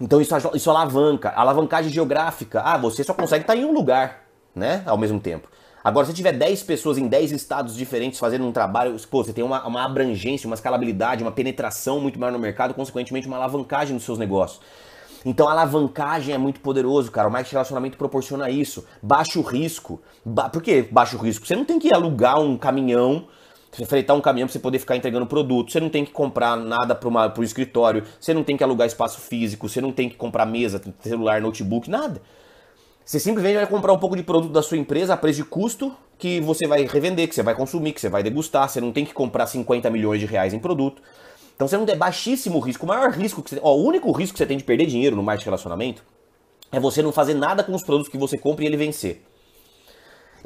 [0.00, 1.30] Então isso, isso alavanca.
[1.30, 2.60] Alavancagem geográfica.
[2.60, 4.82] Ah, você só consegue estar em um lugar, né?
[4.86, 5.48] Ao mesmo tempo.
[5.82, 9.44] Agora, se tiver 10 pessoas em 10 estados diferentes fazendo um trabalho, pô, você tem
[9.44, 14.04] uma, uma abrangência, uma escalabilidade, uma penetração muito maior no mercado, consequentemente uma alavancagem nos
[14.04, 14.60] seus negócios.
[15.24, 17.28] Então a alavancagem é muito poderoso, cara.
[17.28, 18.84] O marketing de relacionamento proporciona isso.
[19.02, 20.00] Baixo risco.
[20.24, 21.46] Ba Por que baixo risco?
[21.46, 23.26] Você não tem que alugar um caminhão
[23.72, 25.72] você freitar um caminhão para você poder ficar entregando produto.
[25.72, 28.04] Você não tem que comprar nada para o escritório.
[28.20, 29.68] Você não tem que alugar espaço físico.
[29.68, 32.20] Você não tem que comprar mesa, celular, notebook, nada.
[33.04, 35.94] Você simplesmente vai comprar um pouco de produto da sua empresa a preço de custo
[36.18, 38.68] que você vai revender, que você vai consumir, que você vai degustar.
[38.68, 41.00] Você não tem que comprar 50 milhões de reais em produto.
[41.54, 42.84] Então você não tem baixíssimo risco.
[42.84, 45.16] O maior risco que você, ó, o único risco que você tem de perder dinheiro
[45.16, 46.04] no marketing de relacionamento
[46.70, 49.22] é você não fazer nada com os produtos que você compra e ele vencer.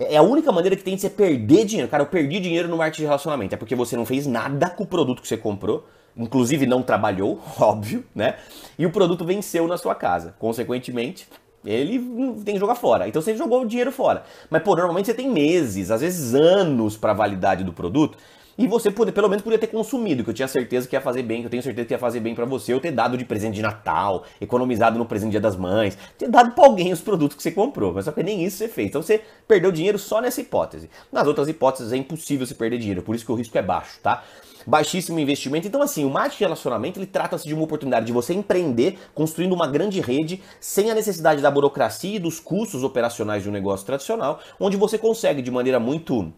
[0.08, 1.90] É, a única maneira que tem de você perder dinheiro.
[1.90, 3.54] Cara, eu perdi dinheiro no marketing de relacionamento.
[3.54, 5.86] É porque você não fez nada com o produto que você comprou.
[6.16, 8.36] Inclusive não trabalhou, óbvio, né?
[8.78, 10.34] E o produto venceu na sua casa.
[10.38, 11.28] Consequentemente,
[11.64, 11.98] ele
[12.44, 13.08] tem que jogar fora.
[13.08, 14.24] Então você jogou o dinheiro fora.
[14.50, 18.18] Mas, pô, normalmente você tem meses, às vezes anos para validade do produto.
[18.58, 21.40] E você pelo menos podia ter consumido, que eu tinha certeza que ia fazer bem,
[21.40, 23.54] que eu tenho certeza que ia fazer bem para você, eu ter dado de presente
[23.54, 27.42] de Natal, economizado no presente Dia das Mães, ter dado para alguém os produtos que
[27.42, 28.88] você comprou, mas só que nem isso você fez.
[28.88, 30.90] Então você perdeu dinheiro só nessa hipótese.
[31.10, 33.98] Nas outras hipóteses é impossível você perder dinheiro, por isso que o risco é baixo,
[34.02, 34.22] tá?
[34.66, 35.66] Baixíssimo investimento.
[35.66, 39.52] Então, assim, o marketing de relacionamento ele trata-se de uma oportunidade de você empreender construindo
[39.52, 43.84] uma grande rede sem a necessidade da burocracia e dos custos operacionais de um negócio
[43.84, 46.32] tradicional, onde você consegue de maneira muito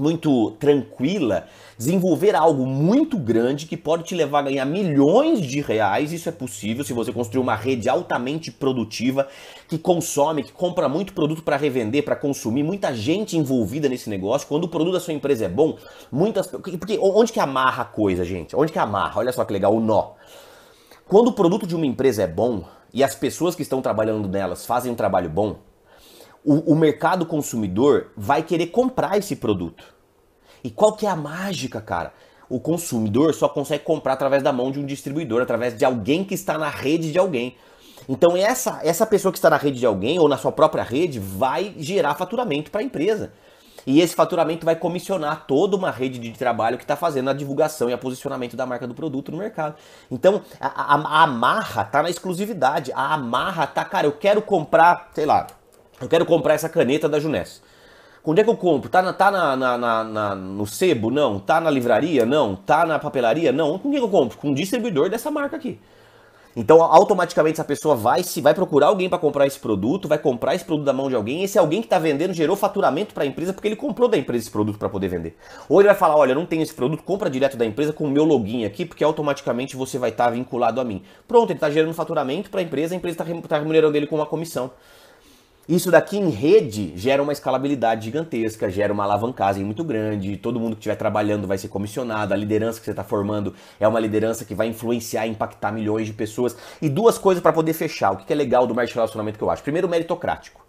[0.00, 6.12] muito tranquila, desenvolver algo muito grande que pode te levar a ganhar milhões de reais.
[6.12, 9.28] Isso é possível se você construir uma rede altamente produtiva
[9.68, 14.48] que consome, que compra muito produto para revender, para consumir, muita gente envolvida nesse negócio.
[14.48, 15.76] Quando o produto da sua empresa é bom,
[16.10, 18.56] muitas porque onde que amarra a coisa, gente?
[18.56, 19.20] Onde que amarra?
[19.20, 20.12] Olha só que legal o nó.
[21.06, 24.64] Quando o produto de uma empresa é bom e as pessoas que estão trabalhando nelas
[24.64, 25.56] fazem um trabalho bom,
[26.44, 29.84] o, o mercado consumidor vai querer comprar esse produto.
[30.62, 32.12] E qual que é a mágica, cara?
[32.48, 36.34] O consumidor só consegue comprar através da mão de um distribuidor, através de alguém que
[36.34, 37.56] está na rede de alguém.
[38.08, 41.18] Então essa, essa pessoa que está na rede de alguém ou na sua própria rede
[41.18, 43.32] vai gerar faturamento para a empresa.
[43.86, 47.88] E esse faturamento vai comissionar toda uma rede de trabalho que está fazendo a divulgação
[47.88, 49.74] e a posicionamento da marca do produto no mercado.
[50.10, 52.92] Então, a, a, a amarra está na exclusividade.
[52.92, 55.46] A amarra tá, cara, eu quero comprar, sei lá,
[56.00, 57.62] eu quero comprar essa caneta da Juness.
[58.24, 58.90] Onde é que eu compro?
[58.90, 61.10] Tá, na, tá na, na, na, no sebo?
[61.10, 61.38] Não.
[61.38, 62.26] Tá na livraria?
[62.26, 62.54] Não.
[62.54, 63.50] Tá na papelaria?
[63.50, 63.78] Não.
[63.78, 64.36] Com quem eu compro?
[64.36, 65.80] Com um distribuidor dessa marca aqui.
[66.54, 70.54] Então, automaticamente, essa pessoa vai se vai procurar alguém para comprar esse produto, vai comprar
[70.54, 71.44] esse produto da mão de alguém.
[71.44, 74.44] Esse alguém que está vendendo gerou faturamento para a empresa porque ele comprou da empresa
[74.44, 75.36] esse produto para poder vender.
[75.68, 78.10] Ou ele vai falar: olha, não tem esse produto, compra direto da empresa com o
[78.10, 81.02] meu login aqui, porque automaticamente você vai estar tá vinculado a mim.
[81.26, 84.16] Pronto, ele está gerando faturamento para a empresa, a empresa está tá remunerando ele com
[84.16, 84.72] uma comissão.
[85.70, 90.36] Isso daqui em rede gera uma escalabilidade gigantesca, gera uma alavancagem muito grande.
[90.36, 92.34] Todo mundo que estiver trabalhando vai ser comissionado.
[92.34, 96.12] A liderança que você está formando é uma liderança que vai influenciar, impactar milhões de
[96.12, 96.56] pessoas.
[96.82, 98.10] E duas coisas para poder fechar.
[98.10, 99.62] O que é legal do marketing de relacionamento que eu acho?
[99.62, 100.60] Primeiro, meritocrático.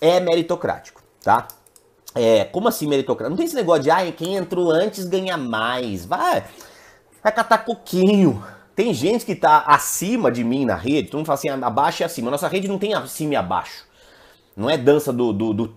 [0.00, 1.46] É meritocrático, tá?
[2.14, 3.28] É, como assim meritocrático?
[3.28, 6.06] Não tem esse negócio de, ah, quem entrou antes ganha mais.
[6.06, 6.44] Vai,
[7.22, 8.42] vai catar coquinho.
[8.74, 12.04] Tem gente que tá acima de mim na rede, todo mundo fala assim, abaixo e
[12.04, 12.30] acima.
[12.30, 13.92] Nossa rede não tem acima e abaixo.
[14.56, 15.68] Não é dança do, do, do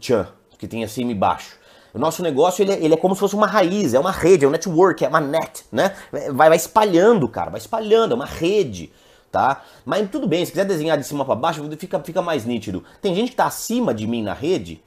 [0.58, 1.58] que tem acima e baixo.
[1.94, 4.46] O nosso negócio ele é, ele é, como se fosse uma raiz, é uma rede,
[4.46, 5.96] é um network, é uma net, né?
[6.12, 8.92] Vai, vai espalhando, cara, vai espalhando, é uma rede,
[9.32, 9.64] tá?
[9.84, 12.84] Mas tudo bem, se quiser desenhar de cima para baixo, fica, fica mais nítido.
[13.02, 14.84] Tem gente que tá acima de mim na rede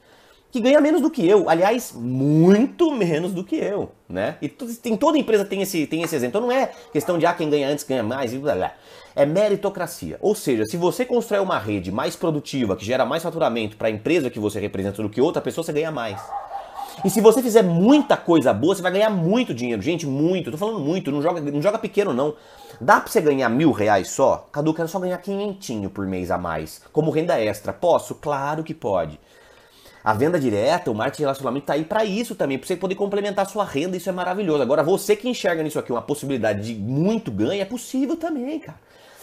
[0.51, 4.35] que ganha menos do que eu, aliás, muito menos do que eu, né?
[4.41, 6.39] E tem, toda empresa tem esse, tem esse exemplo.
[6.39, 8.73] Então não é questão de ah, quem ganha antes ganha mais, e blá, blá.
[9.15, 10.17] É meritocracia.
[10.21, 13.91] Ou seja, se você constrói uma rede mais produtiva, que gera mais faturamento para a
[13.91, 16.21] empresa que você representa do que outra pessoa, você ganha mais.
[17.03, 19.81] E se você fizer muita coisa boa, você vai ganhar muito dinheiro.
[19.81, 20.47] Gente, muito.
[20.47, 21.11] Eu tô falando muito.
[21.11, 22.35] Não joga, não joga pequeno, não.
[22.79, 24.47] Dá pra você ganhar mil reais só?
[24.51, 26.81] Cadu, quero só ganhar quinhentinho por mês a mais.
[26.91, 27.73] Como renda extra.
[27.73, 28.15] Posso?
[28.15, 29.19] Claro que pode.
[30.03, 32.95] A venda direta, o marketing de relacionamento tá aí para isso também, para você poder
[32.95, 34.61] complementar a sua renda, isso é maravilhoso.
[34.61, 38.79] Agora, você que enxerga nisso aqui uma possibilidade de muito ganho, é possível também, cara.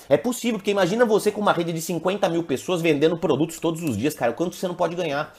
[0.09, 3.83] É possível, porque imagina você com uma rede de 50 mil pessoas vendendo produtos todos
[3.83, 5.35] os dias, cara, o quanto você não pode ganhar.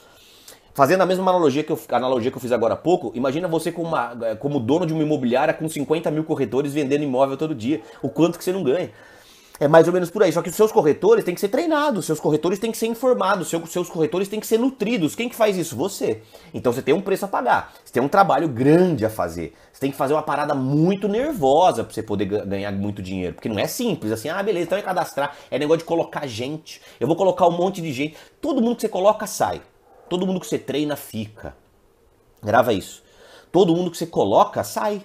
[0.74, 3.72] Fazendo a mesma analogia que eu, analogia que eu fiz agora há pouco, imagina você
[3.72, 7.80] como, uma, como dono de uma imobiliária com 50 mil corretores vendendo imóvel todo dia,
[8.00, 8.90] o quanto que você não ganha.
[9.60, 10.32] É mais ou menos por aí.
[10.32, 13.48] Só que os seus corretores têm que ser treinados, seus corretores têm que ser informados,
[13.48, 15.14] seus, seus corretores têm que ser nutridos.
[15.14, 15.76] Quem que faz isso?
[15.76, 16.22] Você.
[16.54, 19.52] Então você tem um preço a pagar, você tem um trabalho grande a fazer.
[19.70, 23.34] Você tem que fazer uma parada muito nervosa para você poder ganhar muito dinheiro.
[23.34, 25.36] Porque não é simples assim, ah, beleza, então é cadastrar.
[25.50, 26.80] É negócio de colocar gente.
[26.98, 28.16] Eu vou colocar um monte de gente.
[28.40, 29.60] Todo mundo que você coloca sai.
[30.08, 31.54] Todo mundo que você treina fica.
[32.42, 33.02] Grava isso.
[33.52, 35.02] Todo mundo que você coloca sai.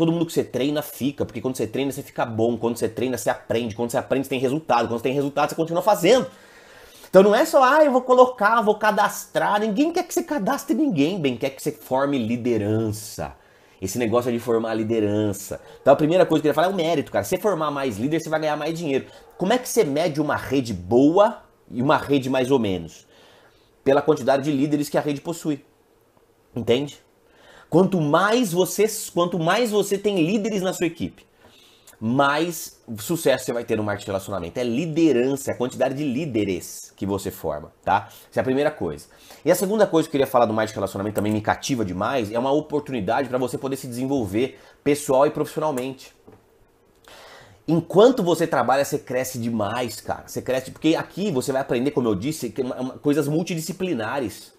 [0.00, 2.88] Todo mundo que você treina fica, porque quando você treina você fica bom, quando você
[2.88, 5.82] treina você aprende, quando você aprende você tem resultado, quando você tem resultado você continua
[5.82, 6.26] fazendo.
[7.10, 9.60] Então não é só, ah, eu vou colocar, vou cadastrar.
[9.60, 13.36] Ninguém quer que você cadastre ninguém, bem quer que você forme liderança.
[13.78, 15.60] Esse negócio de formar liderança.
[15.82, 17.22] Então a primeira coisa que eu queria falar é o mérito, cara.
[17.22, 19.04] Se formar mais líder, você vai ganhar mais dinheiro.
[19.36, 23.06] Como é que você mede uma rede boa e uma rede mais ou menos?
[23.84, 25.62] Pela quantidade de líderes que a rede possui.
[26.56, 27.02] Entende?
[27.70, 31.24] Quanto mais você, quanto mais você tem líderes na sua equipe,
[32.00, 34.58] mais sucesso você vai ter no marketing de relacionamento.
[34.58, 38.08] É liderança, é a quantidade de líderes que você forma, tá?
[38.28, 39.06] Essa é a primeira coisa.
[39.44, 41.84] E a segunda coisa que eu queria falar do marketing de relacionamento também me cativa
[41.84, 46.12] demais, é uma oportunidade para você poder se desenvolver pessoal e profissionalmente.
[47.68, 50.26] Enquanto você trabalha, você cresce demais, cara.
[50.26, 52.52] Você cresce porque aqui você vai aprender, como eu disse,
[53.00, 54.58] coisas multidisciplinares.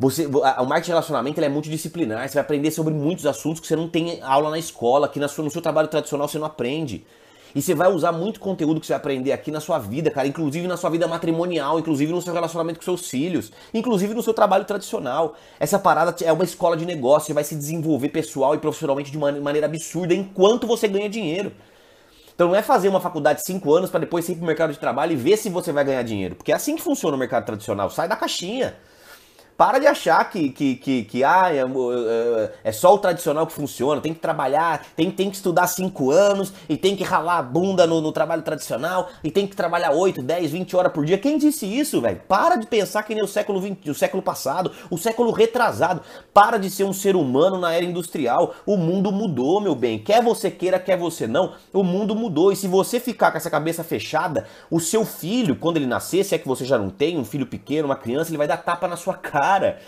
[0.00, 3.76] Você, o marketing de relacionamento é multidisciplinar, você vai aprender sobre muitos assuntos que você
[3.76, 7.04] não tem aula na escola, que no seu trabalho tradicional você não aprende.
[7.54, 10.26] E você vai usar muito conteúdo que você vai aprender aqui na sua vida, cara,
[10.26, 14.32] inclusive na sua vida matrimonial, inclusive no seu relacionamento com seus filhos, inclusive no seu
[14.32, 15.36] trabalho tradicional.
[15.58, 19.18] Essa parada é uma escola de negócio, você vai se desenvolver pessoal e profissionalmente de
[19.18, 21.52] uma maneira absurda enquanto você ganha dinheiro.
[22.34, 24.72] Então não é fazer uma faculdade de 5 anos para depois ir para o mercado
[24.72, 26.36] de trabalho e ver se você vai ganhar dinheiro.
[26.36, 27.90] Porque é assim que funciona o mercado tradicional.
[27.90, 28.76] Sai da caixinha.
[29.60, 33.52] Para de achar que, que, que, que ah, é, é, é, só o tradicional que
[33.52, 37.42] funciona, tem que trabalhar, tem, tem que estudar 5 anos e tem que ralar a
[37.42, 41.18] bunda no, no, trabalho tradicional e tem que trabalhar 8, 10, 20 horas por dia.
[41.18, 42.22] Quem disse isso, velho?
[42.26, 46.00] Para de pensar que nem o século 20, o século passado, o século retrasado.
[46.32, 48.54] Para de ser um ser humano na era industrial.
[48.64, 49.98] O mundo mudou, meu bem.
[49.98, 52.50] Quer você queira, quer você não, o mundo mudou.
[52.50, 56.34] E se você ficar com essa cabeça fechada, o seu filho, quando ele nascer, se
[56.34, 58.88] é que você já não tem, um filho pequeno, uma criança, ele vai dar tapa
[58.88, 59.78] na sua cara cara.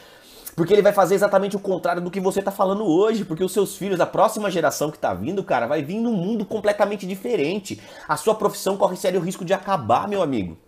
[0.55, 3.25] Porque ele vai fazer exatamente o contrário do que você tá falando hoje.
[3.25, 6.45] Porque os seus filhos, a próxima geração que tá vindo, cara, vai vir num mundo
[6.45, 7.81] completamente diferente.
[8.07, 10.59] A sua profissão corre sério risco de acabar, meu amigo.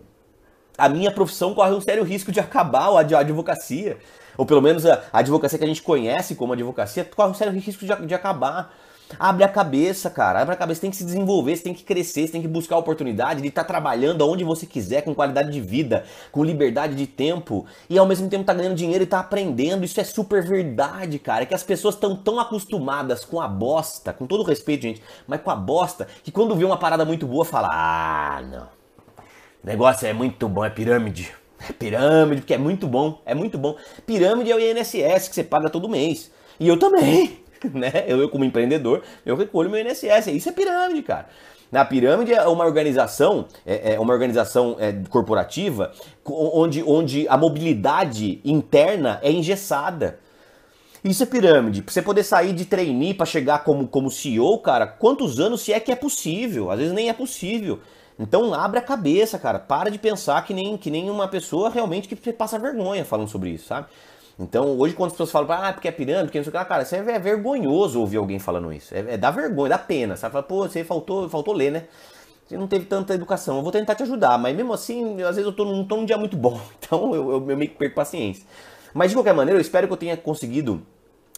[0.79, 3.99] A minha profissão corre um sério risco de acabar, a advocacia.
[4.37, 7.85] Ou pelo menos a advocacia que a gente conhece como advocacia, corre um sério risco
[7.85, 8.75] de, de acabar.
[9.19, 10.40] Abre a cabeça, cara.
[10.40, 10.81] Abre a cabeça.
[10.81, 13.62] Tem que se desenvolver, você tem que crescer, você tem que buscar oportunidade de estar
[13.62, 18.07] tá trabalhando onde você quiser, com qualidade de vida, com liberdade de tempo e ao
[18.07, 19.85] mesmo tempo tá ganhando dinheiro e tá aprendendo.
[19.85, 21.43] Isso é super verdade, cara.
[21.43, 25.40] É que as pessoas estão tão acostumadas com a bosta, com todo respeito, gente, mas
[25.40, 28.85] com a bosta, que quando vê uma parada muito boa, fala: Ah, não.
[29.62, 31.33] O negócio é muito bom, é pirâmide.
[31.67, 33.77] É pirâmide, porque é muito bom, é muito bom.
[34.05, 36.31] Pirâmide é o INSS que você paga todo mês.
[36.61, 37.44] E eu também.
[37.72, 38.05] né?
[38.07, 40.29] Eu, eu como empreendedor, eu recolho meu INSS.
[40.29, 41.29] Isso é pirâmide, cara.
[41.72, 45.92] Na pirâmide é uma organização, é, é uma organização é, corporativa
[46.24, 50.20] onde, onde a mobilidade interna é engessada.
[51.03, 51.83] Isso é pirâmide.
[51.83, 55.72] Pra você poder sair de trainee para chegar como, como CEO, cara, quantos anos se
[55.72, 56.70] é que é possível?
[56.70, 57.81] Às vezes nem é possível.
[58.18, 59.59] Então abre a cabeça, cara.
[59.59, 63.50] Para de pensar que nem, que nem uma pessoa realmente que passa vergonha falando sobre
[63.50, 63.88] isso, sabe?
[64.38, 66.64] Então, hoje, quando as pessoas falam, ah, porque é pirâmide, porque não sei o que,
[66.64, 68.94] cara, isso é vergonhoso ouvir alguém falando isso.
[68.94, 70.16] É, é dá vergonha, dá pena.
[70.16, 70.42] Sabe?
[70.42, 71.85] Pô, você faltou, faltou ler, né?
[72.47, 73.59] Você não teve tanta educação.
[73.59, 76.18] Eu vou tentar te ajudar, mas mesmo assim, às vezes eu tô, tô num dia
[76.18, 76.61] muito bom.
[76.79, 78.44] Então, eu, eu, eu meio que perco paciência.
[78.92, 80.83] Mas, de qualquer maneira, eu espero que eu tenha conseguido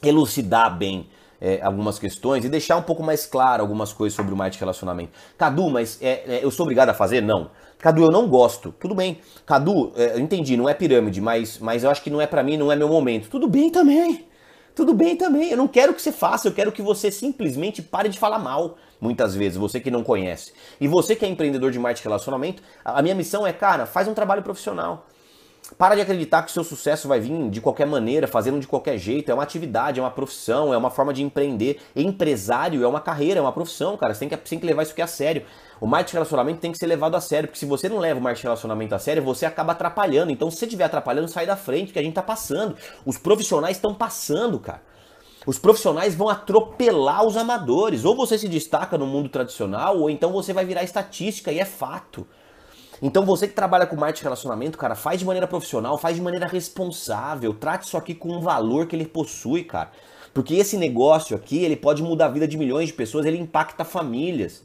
[0.03, 1.09] elucidar bem
[1.41, 5.13] é, algumas questões e deixar um pouco mais claro algumas coisas sobre o marketing relacionamento.
[5.37, 7.21] Cadu, mas é, é, eu sou obrigado a fazer?
[7.21, 7.51] Não.
[7.79, 8.75] Cadu, eu não gosto.
[8.81, 9.21] Tudo bem.
[9.45, 12.43] Cadu, é, eu entendi, não é pirâmide, mas, mas eu acho que não é para
[12.43, 13.29] mim, não é meu momento.
[13.29, 14.27] Tudo bem também.
[14.75, 15.51] Tudo bem também.
[15.51, 18.77] Eu não quero que você faça, eu quero que você simplesmente pare de falar mal.
[19.01, 20.53] Muitas vezes, você que não conhece.
[20.81, 24.15] E você que é empreendedor de marketing relacionamento, a minha missão é, cara, faz um
[24.15, 25.07] trabalho profissional.
[25.77, 28.97] Para de acreditar que o seu sucesso vai vir de qualquer maneira, fazendo de qualquer
[28.99, 29.31] jeito.
[29.31, 31.81] É uma atividade, é uma profissão, é uma forma de empreender.
[31.95, 34.15] Empresário é uma carreira, é uma profissão, cara.
[34.15, 35.45] Você tem que, você tem que levar isso aqui a sério.
[35.81, 38.19] O marketing de relacionamento tem que ser levado a sério, porque se você não leva
[38.19, 40.31] o marketing de relacionamento a sério, você acaba atrapalhando.
[40.31, 42.77] Então, se você estiver atrapalhando, sai da frente, que a gente tá passando.
[43.05, 44.83] Os profissionais estão passando, cara.
[45.47, 48.05] Os profissionais vão atropelar os amadores.
[48.05, 51.65] Ou você se destaca no mundo tradicional, ou então você vai virar estatística, e é
[51.65, 52.27] fato.
[53.03, 56.23] Então você que trabalha com marketing de relacionamento, cara, faz de maneira profissional, faz de
[56.23, 59.91] maneira responsável, trate isso aqui com um valor que ele possui, cara.
[60.33, 63.85] Porque esse negócio aqui, ele pode mudar a vida de milhões de pessoas, ele impacta
[63.85, 64.63] famílias.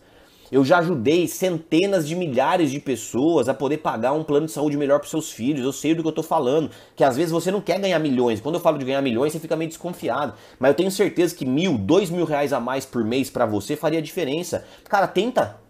[0.52, 4.76] Eu já ajudei centenas de milhares de pessoas a poder pagar um plano de saúde
[4.76, 5.64] melhor para seus filhos.
[5.64, 6.70] Eu sei do que eu estou falando.
[6.94, 8.42] Que às vezes você não quer ganhar milhões.
[8.42, 10.34] Quando eu falo de ganhar milhões, você fica meio desconfiado.
[10.60, 13.78] Mas eu tenho certeza que mil, dois mil reais a mais por mês para você
[13.78, 14.66] faria diferença.
[14.90, 15.61] Cara, tenta.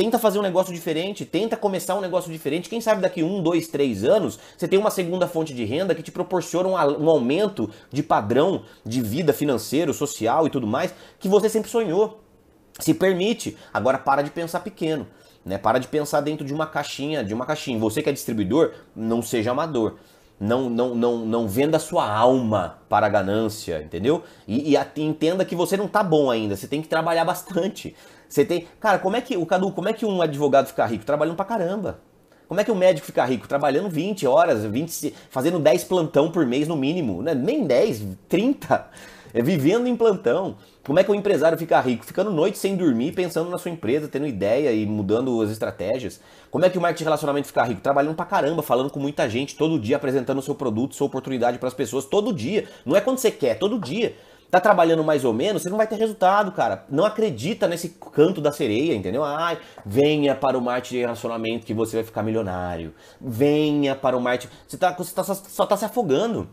[0.00, 2.70] Tenta fazer um negócio diferente, tenta começar um negócio diferente.
[2.70, 6.02] Quem sabe daqui um, dois, três anos você tem uma segunda fonte de renda que
[6.02, 11.28] te proporciona um, um aumento de padrão de vida financeiro, social e tudo mais que
[11.28, 12.18] você sempre sonhou.
[12.78, 13.58] Se permite.
[13.74, 15.06] Agora para de pensar pequeno.
[15.44, 15.58] Né?
[15.58, 17.78] Para de pensar dentro de uma caixinha, de uma caixinha.
[17.78, 19.96] Você que é distribuidor, não seja amador.
[20.40, 24.24] Não, não, não, não venda sua alma para a ganância, entendeu?
[24.48, 27.94] E, e entenda que você não tá bom ainda, você tem que trabalhar bastante.
[28.30, 28.68] Você tem.
[28.78, 29.36] Cara, como é que.
[29.36, 31.04] O Cadu, como é que um advogado fica rico?
[31.04, 31.98] Trabalhando pra caramba.
[32.46, 33.46] Como é que um médico fica rico?
[33.46, 37.22] Trabalhando 20 horas, 20, fazendo 10 plantão por mês no mínimo.
[37.22, 37.34] Né?
[37.34, 38.88] Nem 10, 30.
[39.32, 40.56] É vivendo em plantão.
[40.84, 42.04] Como é que um empresário fica rico?
[42.04, 46.20] Ficando noite sem dormir, pensando na sua empresa, tendo ideia e mudando as estratégias.
[46.50, 47.80] Como é que o marketing de relacionamento fica rico?
[47.80, 51.58] Trabalhando pra caramba, falando com muita gente, todo dia apresentando o seu produto, sua oportunidade
[51.58, 52.66] para as pessoas, todo dia.
[52.84, 54.16] Não é quando você quer, todo dia
[54.50, 56.84] tá trabalhando mais ou menos, você não vai ter resultado, cara.
[56.90, 59.22] Não acredita nesse canto da sereia, entendeu?
[59.22, 62.92] Ai, venha para o marketing de relacionamento que você vai ficar milionário.
[63.20, 64.52] Venha para o marketing.
[64.66, 66.48] Você, tá, você tá, só, só tá se afogando.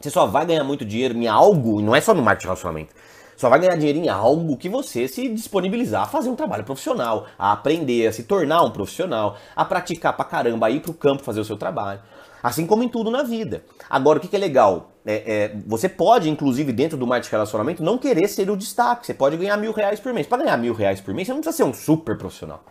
[0.00, 2.94] Você só vai ganhar muito dinheiro em algo, não é só no marketing de relacionamento.
[3.36, 7.26] Só vai ganhar dinheiro em algo que você se disponibilizar a fazer um trabalho profissional,
[7.38, 11.22] a aprender, a se tornar um profissional, a praticar pra caramba, a ir pro campo
[11.22, 12.00] fazer o seu trabalho.
[12.42, 13.62] Assim como em tudo na vida.
[13.88, 14.92] Agora, o que, que é legal?
[15.06, 19.06] É, é, você pode, inclusive, dentro do marketing de relacionamento, não querer ser o destaque.
[19.06, 20.26] Você pode ganhar mil reais por mês.
[20.26, 22.64] Para ganhar mil reais por mês, você não precisa ser um super profissional.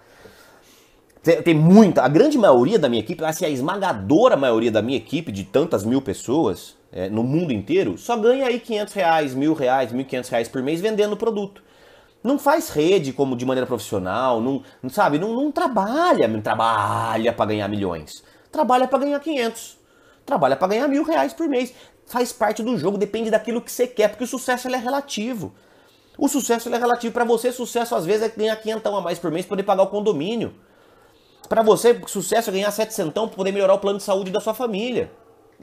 [1.43, 5.31] Tem muita, a grande maioria da minha equipe, assim, a esmagadora maioria da minha equipe,
[5.31, 9.93] de tantas mil pessoas é, no mundo inteiro, só ganha aí 500 reais, mil reais,
[9.93, 11.62] 1.500 reais por mês vendendo produto.
[12.23, 17.31] Não faz rede como de maneira profissional, não, não sabe, não, não trabalha, não trabalha
[17.31, 19.77] para ganhar milhões trabalha para ganhar 500,
[20.25, 21.73] trabalha para ganhar mil reais por mês.
[22.05, 25.53] Faz parte do jogo, depende daquilo que você quer, porque o sucesso é relativo.
[26.17, 29.31] O sucesso é relativo para você, sucesso às vezes é ganhar 500 a mais por
[29.31, 30.53] mês para poder pagar o condomínio.
[31.47, 34.53] Para você, sucesso é ganhar 700 para poder melhorar o plano de saúde da sua
[34.53, 35.11] família.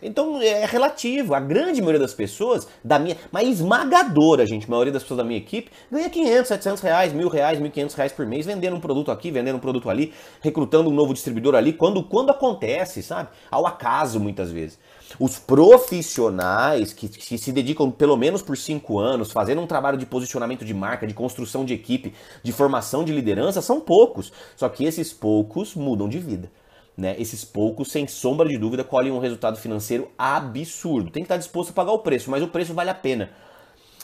[0.03, 1.35] Então é relativo.
[1.35, 5.25] A grande maioria das pessoas, da minha, mas esmagadora, gente, a maioria das pessoas da
[5.25, 9.11] minha equipe, ganha 500, 700 reais, mil reais, 1.500 reais por mês vendendo um produto
[9.11, 13.29] aqui, vendendo um produto ali, recrutando um novo distribuidor ali, quando, quando acontece, sabe?
[13.51, 14.79] Ao acaso, muitas vezes.
[15.18, 20.05] Os profissionais que, que, se dedicam pelo menos por cinco anos, fazendo um trabalho de
[20.05, 22.12] posicionamento de marca, de construção de equipe,
[22.43, 24.31] de formação de liderança, são poucos.
[24.55, 26.51] Só que esses poucos mudam de vida.
[26.99, 27.14] Né?
[27.16, 31.12] Esses poucos, sem sombra de dúvida, colhem um resultado financeiro absurdo.
[31.12, 33.30] Tem que estar disposto a pagar o preço, mas o preço vale a pena.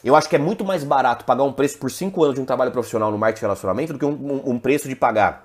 [0.05, 2.45] Eu acho que é muito mais barato pagar um preço por 5 anos de um
[2.45, 5.45] trabalho profissional no marketing relacionamento do que um, um, um preço de pagar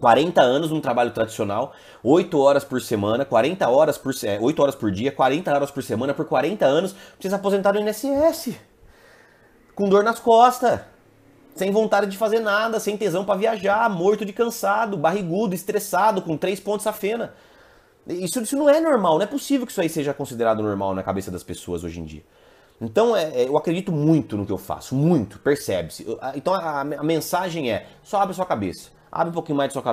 [0.00, 1.72] 40 anos num trabalho tradicional,
[2.02, 5.82] 8 horas por semana, 40 horas por, é, 8 horas por dia, 40 horas por
[5.82, 8.56] semana, por 40 anos, precisa aposentar no INSS.
[9.76, 10.80] Com dor nas costas,
[11.54, 16.36] sem vontade de fazer nada, sem tesão para viajar, morto de cansado, barrigudo, estressado, com
[16.36, 17.32] três pontos safena.
[18.06, 21.02] Isso, isso não é normal, não é possível que isso aí seja considerado normal na
[21.02, 22.22] cabeça das pessoas hoje em dia.
[22.80, 26.04] Então é, é eu acredito muito no que eu faço, muito, percebe-se.
[26.34, 28.90] Então a, a mensagem é: só abre sua cabeça.
[29.10, 29.92] Abre um pouquinho mais de sua cabeça